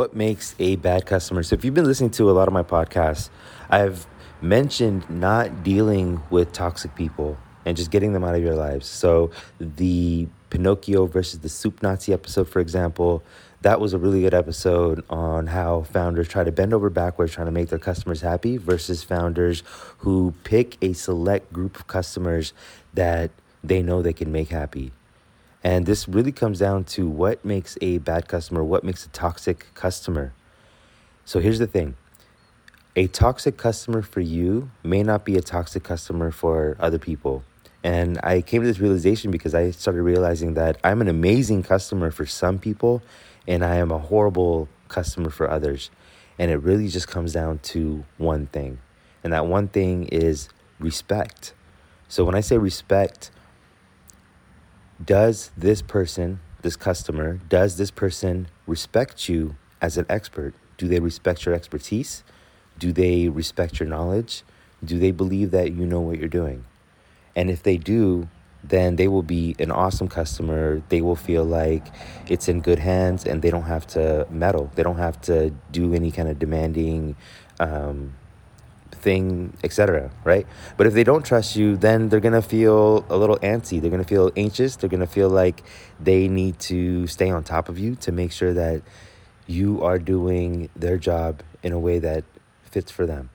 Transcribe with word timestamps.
what 0.00 0.16
makes 0.16 0.54
a 0.58 0.76
bad 0.76 1.04
customer? 1.04 1.42
So, 1.42 1.52
if 1.52 1.62
you've 1.62 1.74
been 1.74 1.84
listening 1.84 2.08
to 2.12 2.30
a 2.30 2.32
lot 2.32 2.48
of 2.48 2.54
my 2.54 2.62
podcasts, 2.62 3.28
I've 3.68 4.06
mentioned 4.40 5.04
not 5.10 5.62
dealing 5.62 6.22
with 6.30 6.52
toxic 6.52 6.94
people 6.94 7.36
and 7.66 7.76
just 7.76 7.90
getting 7.90 8.14
them 8.14 8.24
out 8.24 8.34
of 8.34 8.42
your 8.42 8.54
lives. 8.54 8.86
So, 8.86 9.30
the 9.60 10.26
Pinocchio 10.48 11.04
versus 11.04 11.40
the 11.40 11.50
Soup 11.50 11.82
Nazi 11.82 12.14
episode, 12.14 12.48
for 12.48 12.60
example, 12.60 13.22
that 13.60 13.78
was 13.78 13.92
a 13.92 13.98
really 13.98 14.22
good 14.22 14.32
episode 14.32 15.04
on 15.10 15.48
how 15.48 15.82
founders 15.82 16.28
try 16.28 16.44
to 16.44 16.50
bend 16.50 16.72
over 16.72 16.88
backwards 16.88 17.34
trying 17.34 17.48
to 17.48 17.52
make 17.52 17.68
their 17.68 17.78
customers 17.78 18.22
happy 18.22 18.56
versus 18.56 19.02
founders 19.02 19.62
who 19.98 20.32
pick 20.44 20.78
a 20.80 20.94
select 20.94 21.52
group 21.52 21.76
of 21.76 21.86
customers 21.88 22.54
that 22.94 23.30
they 23.62 23.82
know 23.82 24.00
they 24.00 24.14
can 24.14 24.32
make 24.32 24.48
happy. 24.48 24.92
And 25.62 25.84
this 25.84 26.08
really 26.08 26.32
comes 26.32 26.58
down 26.58 26.84
to 26.84 27.08
what 27.08 27.44
makes 27.44 27.76
a 27.80 27.98
bad 27.98 28.28
customer, 28.28 28.64
what 28.64 28.82
makes 28.82 29.04
a 29.04 29.10
toxic 29.10 29.66
customer. 29.74 30.32
So 31.24 31.38
here's 31.40 31.58
the 31.58 31.66
thing 31.66 31.96
a 32.96 33.06
toxic 33.06 33.56
customer 33.56 34.02
for 34.02 34.20
you 34.20 34.70
may 34.82 35.02
not 35.02 35.24
be 35.24 35.36
a 35.36 35.42
toxic 35.42 35.82
customer 35.84 36.30
for 36.30 36.76
other 36.80 36.98
people. 36.98 37.44
And 37.82 38.18
I 38.22 38.42
came 38.42 38.62
to 38.62 38.66
this 38.66 38.80
realization 38.80 39.30
because 39.30 39.54
I 39.54 39.70
started 39.70 40.02
realizing 40.02 40.54
that 40.54 40.78
I'm 40.84 41.00
an 41.00 41.08
amazing 41.08 41.62
customer 41.62 42.10
for 42.10 42.26
some 42.26 42.58
people 42.58 43.02
and 43.46 43.64
I 43.64 43.76
am 43.76 43.90
a 43.90 43.98
horrible 43.98 44.68
customer 44.88 45.30
for 45.30 45.50
others. 45.50 45.90
And 46.38 46.50
it 46.50 46.56
really 46.56 46.88
just 46.88 47.08
comes 47.08 47.32
down 47.32 47.58
to 47.58 48.04
one 48.18 48.46
thing. 48.46 48.78
And 49.22 49.32
that 49.32 49.46
one 49.46 49.68
thing 49.68 50.08
is 50.08 50.48
respect. 50.78 51.54
So 52.08 52.24
when 52.24 52.34
I 52.34 52.40
say 52.40 52.58
respect, 52.58 53.30
does 55.04 55.50
this 55.56 55.82
person, 55.82 56.40
this 56.62 56.76
customer, 56.76 57.40
does 57.48 57.76
this 57.76 57.90
person 57.90 58.48
respect 58.66 59.28
you 59.28 59.56
as 59.80 59.96
an 59.96 60.06
expert? 60.08 60.54
Do 60.76 60.88
they 60.88 61.00
respect 61.00 61.46
your 61.46 61.54
expertise? 61.54 62.22
Do 62.78 62.92
they 62.92 63.28
respect 63.28 63.80
your 63.80 63.88
knowledge? 63.88 64.42
Do 64.84 64.98
they 64.98 65.10
believe 65.10 65.50
that 65.50 65.72
you 65.72 65.86
know 65.86 66.00
what 66.00 66.18
you're 66.18 66.28
doing? 66.28 66.64
And 67.36 67.50
if 67.50 67.62
they 67.62 67.76
do, 67.76 68.28
then 68.62 68.96
they 68.96 69.08
will 69.08 69.22
be 69.22 69.56
an 69.58 69.70
awesome 69.70 70.08
customer. 70.08 70.82
They 70.88 71.00
will 71.00 71.16
feel 71.16 71.44
like 71.44 71.86
it's 72.28 72.48
in 72.48 72.60
good 72.60 72.78
hands 72.78 73.24
and 73.24 73.42
they 73.42 73.50
don't 73.50 73.64
have 73.64 73.86
to 73.88 74.26
meddle. 74.30 74.70
They 74.74 74.82
don't 74.82 74.98
have 74.98 75.20
to 75.22 75.50
do 75.70 75.94
any 75.94 76.10
kind 76.10 76.28
of 76.28 76.38
demanding 76.38 77.16
um, 77.58 78.14
thing, 78.92 79.56
etc. 79.64 80.10
Right? 80.24 80.46
But 80.76 80.86
if 80.86 80.94
they 80.94 81.04
don't 81.04 81.24
trust 81.24 81.56
you, 81.56 81.76
then 81.76 82.08
they're 82.08 82.20
gonna 82.20 82.42
feel 82.42 83.04
a 83.08 83.16
little 83.16 83.38
antsy. 83.38 83.80
They're 83.80 83.90
gonna 83.90 84.04
feel 84.04 84.30
anxious. 84.36 84.76
They're 84.76 84.90
gonna 84.90 85.06
feel 85.06 85.28
like 85.28 85.62
they 85.98 86.28
need 86.28 86.58
to 86.60 87.06
stay 87.06 87.30
on 87.30 87.44
top 87.44 87.68
of 87.68 87.78
you 87.78 87.94
to 87.96 88.12
make 88.12 88.32
sure 88.32 88.52
that 88.52 88.82
you 89.46 89.82
are 89.82 89.98
doing 89.98 90.68
their 90.76 90.96
job 90.96 91.42
in 91.62 91.72
a 91.72 91.78
way 91.78 91.98
that 91.98 92.24
fits 92.62 92.90
for 92.90 93.06
them. 93.06 93.30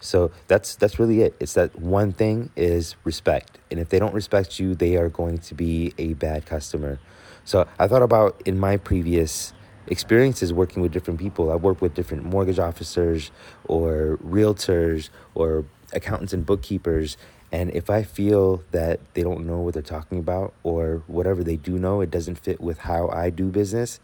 So 0.00 0.30
that's 0.46 0.76
that's 0.76 0.98
really 0.98 1.22
it. 1.22 1.34
It's 1.40 1.54
that 1.54 1.78
one 1.78 2.12
thing 2.12 2.50
is 2.54 2.96
respect. 3.04 3.58
And 3.70 3.80
if 3.80 3.88
they 3.88 3.98
don't 3.98 4.14
respect 4.14 4.58
you, 4.60 4.74
they 4.74 4.96
are 4.96 5.08
going 5.08 5.38
to 5.38 5.54
be 5.54 5.94
a 5.98 6.14
bad 6.14 6.46
customer. 6.46 7.00
So 7.44 7.66
I 7.78 7.88
thought 7.88 8.02
about 8.02 8.40
in 8.44 8.58
my 8.58 8.76
previous 8.76 9.52
experiences 9.90 10.52
working 10.52 10.82
with 10.82 10.92
different 10.92 11.18
people. 11.18 11.50
I 11.50 11.56
worked 11.56 11.80
with 11.80 11.94
different 11.94 12.24
mortgage 12.24 12.58
officers 12.58 13.30
or 13.64 14.18
realtors 14.24 15.10
or 15.34 15.64
accountants 15.92 16.32
and 16.32 16.44
bookkeepers. 16.44 17.16
And 17.50 17.70
if 17.70 17.88
I 17.88 18.02
feel 18.02 18.62
that 18.72 19.00
they 19.14 19.22
don't 19.22 19.46
know 19.46 19.58
what 19.58 19.74
they're 19.74 19.82
talking 19.82 20.18
about 20.18 20.52
or 20.62 21.02
whatever 21.06 21.42
they 21.42 21.56
do 21.56 21.78
know, 21.78 22.00
it 22.00 22.10
doesn't 22.10 22.36
fit 22.36 22.60
with 22.60 22.80
how 22.80 23.08
I 23.08 23.30
do 23.30 23.46
business, 23.46 24.00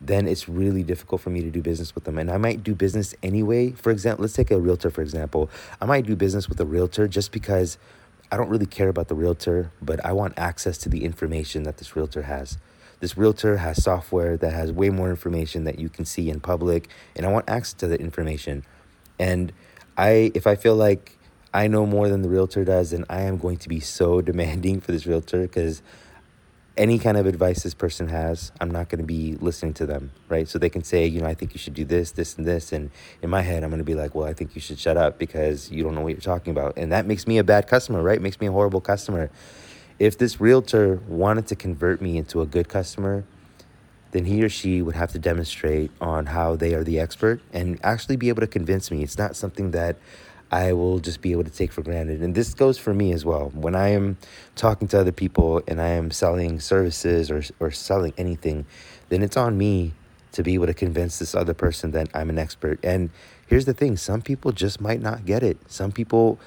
then 0.00 0.26
it's 0.26 0.48
really 0.48 0.82
difficult 0.82 1.20
for 1.20 1.30
me 1.30 1.42
to 1.42 1.50
do 1.50 1.62
business 1.62 1.94
with 1.94 2.04
them. 2.04 2.18
And 2.18 2.30
I 2.30 2.38
might 2.38 2.64
do 2.64 2.74
business 2.74 3.14
anyway. 3.22 3.72
For 3.72 3.90
example, 3.90 4.22
let's 4.22 4.34
take 4.34 4.50
a 4.50 4.58
realtor, 4.58 4.90
for 4.90 5.02
example. 5.02 5.50
I 5.80 5.84
might 5.84 6.06
do 6.06 6.16
business 6.16 6.48
with 6.48 6.58
a 6.60 6.66
realtor 6.66 7.06
just 7.06 7.30
because 7.30 7.78
I 8.32 8.36
don't 8.36 8.48
really 8.48 8.66
care 8.66 8.88
about 8.88 9.08
the 9.08 9.14
realtor, 9.14 9.70
but 9.82 10.04
I 10.04 10.12
want 10.12 10.38
access 10.38 10.78
to 10.78 10.88
the 10.88 11.04
information 11.04 11.64
that 11.64 11.76
this 11.76 11.94
realtor 11.94 12.22
has. 12.22 12.58
This 13.02 13.18
realtor 13.18 13.56
has 13.56 13.82
software 13.82 14.36
that 14.36 14.52
has 14.52 14.70
way 14.70 14.88
more 14.88 15.10
information 15.10 15.64
that 15.64 15.80
you 15.80 15.88
can 15.88 16.04
see 16.04 16.30
in 16.30 16.38
public, 16.38 16.88
and 17.16 17.26
I 17.26 17.32
want 17.32 17.50
access 17.50 17.72
to 17.80 17.88
the 17.88 17.98
information. 17.98 18.64
And 19.18 19.52
I, 19.96 20.30
if 20.36 20.46
I 20.46 20.54
feel 20.54 20.76
like 20.76 21.18
I 21.52 21.66
know 21.66 21.84
more 21.84 22.08
than 22.08 22.22
the 22.22 22.28
realtor 22.28 22.64
does, 22.64 22.92
then 22.92 23.04
I 23.10 23.22
am 23.22 23.38
going 23.38 23.56
to 23.56 23.68
be 23.68 23.80
so 23.80 24.20
demanding 24.30 24.80
for 24.80 24.92
this 24.92 25.04
realtor 25.04 25.42
because 25.42 25.82
any 26.76 26.96
kind 26.96 27.16
of 27.16 27.26
advice 27.26 27.64
this 27.64 27.74
person 27.74 28.06
has, 28.06 28.52
I'm 28.60 28.70
not 28.70 28.88
going 28.88 29.00
to 29.00 29.04
be 29.04 29.34
listening 29.34 29.74
to 29.74 29.86
them, 29.86 30.12
right? 30.28 30.46
So 30.46 30.60
they 30.60 30.70
can 30.70 30.84
say, 30.84 31.04
you 31.04 31.22
know, 31.22 31.26
I 31.26 31.34
think 31.34 31.54
you 31.54 31.58
should 31.58 31.74
do 31.74 31.84
this, 31.84 32.12
this, 32.12 32.38
and 32.38 32.46
this. 32.46 32.72
And 32.72 32.92
in 33.20 33.30
my 33.30 33.42
head, 33.42 33.64
I'm 33.64 33.70
going 33.70 33.78
to 33.78 33.84
be 33.84 33.96
like, 33.96 34.14
well, 34.14 34.28
I 34.28 34.32
think 34.32 34.54
you 34.54 34.60
should 34.60 34.78
shut 34.78 34.96
up 34.96 35.18
because 35.18 35.72
you 35.72 35.82
don't 35.82 35.96
know 35.96 36.02
what 36.02 36.12
you're 36.12 36.20
talking 36.20 36.52
about. 36.52 36.74
And 36.76 36.92
that 36.92 37.04
makes 37.04 37.26
me 37.26 37.38
a 37.38 37.44
bad 37.44 37.66
customer, 37.66 38.00
right? 38.00 38.22
Makes 38.22 38.38
me 38.38 38.46
a 38.46 38.52
horrible 38.52 38.80
customer. 38.80 39.28
If 40.02 40.18
this 40.18 40.40
realtor 40.40 40.98
wanted 41.06 41.46
to 41.46 41.54
convert 41.54 42.02
me 42.02 42.18
into 42.18 42.40
a 42.40 42.46
good 42.46 42.68
customer, 42.68 43.22
then 44.10 44.24
he 44.24 44.42
or 44.42 44.48
she 44.48 44.82
would 44.82 44.96
have 44.96 45.12
to 45.12 45.18
demonstrate 45.20 45.92
on 46.00 46.26
how 46.26 46.56
they 46.56 46.74
are 46.74 46.82
the 46.82 46.98
expert 46.98 47.40
and 47.52 47.78
actually 47.84 48.16
be 48.16 48.28
able 48.28 48.40
to 48.40 48.48
convince 48.48 48.90
me. 48.90 49.04
It's 49.04 49.16
not 49.16 49.36
something 49.36 49.70
that 49.70 49.94
I 50.50 50.72
will 50.72 50.98
just 50.98 51.20
be 51.20 51.30
able 51.30 51.44
to 51.44 51.52
take 51.52 51.70
for 51.70 51.82
granted. 51.82 52.20
And 52.20 52.34
this 52.34 52.52
goes 52.52 52.78
for 52.78 52.92
me 52.92 53.12
as 53.12 53.24
well. 53.24 53.52
When 53.54 53.76
I 53.76 53.90
am 53.90 54.16
talking 54.56 54.88
to 54.88 54.98
other 54.98 55.12
people 55.12 55.62
and 55.68 55.80
I 55.80 55.90
am 55.90 56.10
selling 56.10 56.58
services 56.58 57.30
or, 57.30 57.44
or 57.60 57.70
selling 57.70 58.12
anything, 58.18 58.66
then 59.08 59.22
it's 59.22 59.36
on 59.36 59.56
me 59.56 59.92
to 60.32 60.42
be 60.42 60.54
able 60.54 60.66
to 60.66 60.74
convince 60.74 61.20
this 61.20 61.32
other 61.32 61.54
person 61.54 61.92
that 61.92 62.08
I'm 62.12 62.28
an 62.28 62.40
expert. 62.40 62.80
And 62.82 63.10
here's 63.46 63.66
the 63.66 63.74
thing 63.74 63.96
some 63.96 64.20
people 64.20 64.50
just 64.50 64.80
might 64.80 65.00
not 65.00 65.26
get 65.26 65.44
it. 65.44 65.58
Some 65.70 65.92
people 65.92 66.40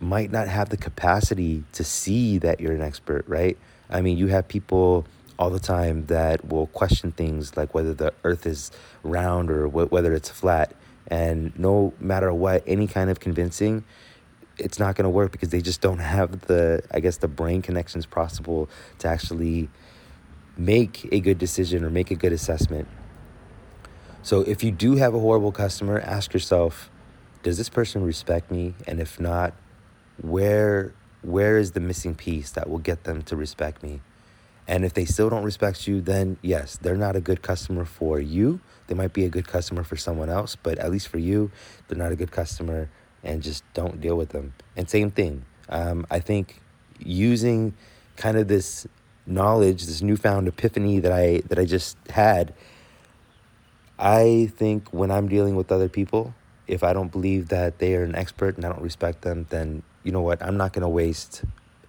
might 0.00 0.30
not 0.30 0.48
have 0.48 0.70
the 0.70 0.76
capacity 0.76 1.64
to 1.72 1.84
see 1.84 2.38
that 2.38 2.60
you're 2.60 2.72
an 2.72 2.82
expert, 2.82 3.24
right? 3.28 3.56
I 3.88 4.00
mean, 4.00 4.16
you 4.16 4.28
have 4.28 4.48
people 4.48 5.06
all 5.38 5.50
the 5.50 5.60
time 5.60 6.06
that 6.06 6.46
will 6.48 6.66
question 6.68 7.12
things 7.12 7.56
like 7.56 7.74
whether 7.74 7.94
the 7.94 8.12
earth 8.24 8.46
is 8.46 8.70
round 9.02 9.50
or 9.50 9.68
wh- 9.68 9.90
whether 9.92 10.14
it's 10.14 10.28
flat 10.28 10.74
and 11.10 11.58
no 11.58 11.92
matter 11.98 12.32
what, 12.32 12.62
any 12.66 12.86
kind 12.86 13.10
of 13.10 13.18
convincing, 13.18 13.84
it's 14.58 14.78
not 14.78 14.94
going 14.94 15.04
to 15.04 15.10
work 15.10 15.32
because 15.32 15.48
they 15.48 15.60
just 15.60 15.80
don't 15.80 15.98
have 15.98 16.42
the, 16.42 16.82
I 16.92 17.00
guess, 17.00 17.16
the 17.16 17.28
brain 17.28 17.62
connections 17.62 18.06
possible 18.06 18.70
to 18.98 19.08
actually 19.08 19.68
make 20.56 21.08
a 21.10 21.20
good 21.20 21.38
decision 21.38 21.84
or 21.84 21.90
make 21.90 22.10
a 22.10 22.14
good 22.14 22.32
assessment. 22.32 22.86
So 24.22 24.42
if 24.42 24.62
you 24.62 24.70
do 24.70 24.96
have 24.96 25.14
a 25.14 25.18
horrible 25.18 25.50
customer, 25.50 25.98
ask 25.98 26.32
yourself, 26.32 26.90
does 27.42 27.56
this 27.56 27.70
person 27.70 28.04
respect 28.04 28.50
me? 28.50 28.74
And 28.86 29.00
if 29.00 29.18
not, 29.18 29.54
where 30.22 30.92
where 31.22 31.58
is 31.58 31.72
the 31.72 31.80
missing 31.80 32.14
piece 32.14 32.50
that 32.52 32.68
will 32.68 32.78
get 32.78 33.04
them 33.04 33.22
to 33.22 33.36
respect 33.36 33.82
me? 33.82 34.00
And 34.66 34.84
if 34.84 34.94
they 34.94 35.04
still 35.04 35.28
don't 35.28 35.42
respect 35.42 35.86
you, 35.86 36.00
then 36.00 36.38
yes, 36.42 36.78
they're 36.80 36.96
not 36.96 37.16
a 37.16 37.20
good 37.20 37.42
customer 37.42 37.84
for 37.84 38.20
you. 38.20 38.60
They 38.86 38.94
might 38.94 39.12
be 39.12 39.24
a 39.24 39.28
good 39.28 39.46
customer 39.46 39.84
for 39.84 39.96
someone 39.96 40.30
else, 40.30 40.56
but 40.56 40.78
at 40.78 40.90
least 40.90 41.08
for 41.08 41.18
you, 41.18 41.50
they're 41.88 41.98
not 41.98 42.12
a 42.12 42.16
good 42.16 42.30
customer 42.30 42.88
and 43.22 43.42
just 43.42 43.64
don't 43.74 44.00
deal 44.00 44.16
with 44.16 44.30
them. 44.30 44.54
And 44.76 44.88
same 44.88 45.10
thing. 45.10 45.44
Um, 45.68 46.06
I 46.10 46.20
think 46.20 46.60
using 46.98 47.74
kind 48.16 48.36
of 48.36 48.48
this 48.48 48.86
knowledge, 49.26 49.86
this 49.86 50.02
newfound 50.02 50.48
epiphany 50.48 50.98
that 51.00 51.12
I 51.12 51.42
that 51.48 51.58
I 51.58 51.64
just 51.64 51.96
had, 52.08 52.54
I 53.98 54.50
think 54.56 54.92
when 54.92 55.10
I'm 55.10 55.28
dealing 55.28 55.56
with 55.56 55.70
other 55.70 55.88
people, 55.88 56.34
if 56.66 56.82
I 56.82 56.92
don't 56.92 57.12
believe 57.12 57.48
that 57.48 57.78
they 57.78 57.94
are 57.96 58.04
an 58.04 58.14
expert 58.14 58.56
and 58.56 58.64
I 58.64 58.68
don't 58.68 58.82
respect 58.82 59.22
them, 59.22 59.46
then 59.50 59.82
you 60.02 60.12
know 60.12 60.22
what? 60.22 60.42
I'm 60.42 60.56
not 60.56 60.72
going 60.72 60.82
to 60.82 60.88
waste 60.88 61.44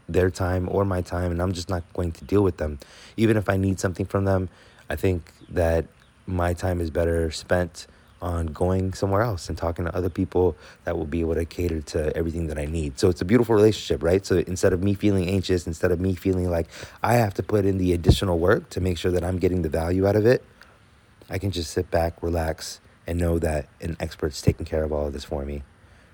their 0.10 0.30
time 0.30 0.68
or 0.70 0.86
my 0.86 1.02
time, 1.02 1.32
and 1.32 1.42
I'm 1.42 1.54
just 1.54 1.70
not 1.70 1.84
going 1.94 2.12
to 2.14 2.26
deal 2.26 2.44
with 2.44 2.58
them. 2.58 2.80
Even 3.18 3.38
if 3.38 3.50
I 3.50 3.58
need 3.58 3.80
something 3.80 4.06
from 4.06 4.26
them, 4.26 4.50
I 4.90 4.96
think 4.96 5.32
that 5.50 5.86
my 6.28 6.54
time 6.54 6.82
is 6.82 6.90
better 6.90 7.32
spent 7.32 7.88
on 8.22 8.48
going 8.48 8.94
somewhere 8.94 9.22
else 9.22 9.50
and 9.50 9.58
talking 9.58 9.86
to 9.86 9.96
other 9.96 10.10
people 10.10 10.56
that 10.84 10.96
will 10.96 11.06
be 11.06 11.22
able 11.22 11.34
to 11.34 11.46
cater 11.46 11.82
to 11.82 12.16
everything 12.16 12.48
that 12.48 12.58
I 12.58 12.66
need. 12.66 13.00
So 13.00 13.10
it's 13.10 13.22
a 13.22 13.26
beautiful 13.26 13.56
relationship, 13.56 14.04
right? 14.04 14.24
So 14.24 14.38
instead 14.38 14.74
of 14.74 14.84
me 14.84 14.94
feeling 14.94 15.28
anxious, 15.28 15.66
instead 15.66 15.92
of 15.92 16.00
me 16.00 16.14
feeling 16.14 16.50
like 16.50 16.68
I 17.02 17.16
have 17.16 17.34
to 17.36 17.44
put 17.44 17.66
in 17.66 17.80
the 17.80 17.94
additional 17.94 18.38
work 18.38 18.70
to 18.72 18.80
make 18.80 18.98
sure 18.98 19.12
that 19.12 19.24
I'm 19.24 19.40
getting 19.40 19.64
the 19.64 19.70
value 19.70 20.06
out 20.06 20.16
of 20.16 20.26
it, 20.26 20.44
I 21.30 21.40
can 21.40 21.50
just 21.50 21.72
sit 21.72 21.90
back, 21.90 22.22
relax, 22.22 22.80
and 23.08 23.18
know 23.18 23.40
that 23.40 23.68
an 23.82 23.98
expert's 24.00 24.42
taking 24.42 24.66
care 24.66 24.84
of 24.84 24.92
all 24.92 25.08
of 25.08 25.14
this 25.14 25.24
for 25.24 25.44
me. 25.44 25.64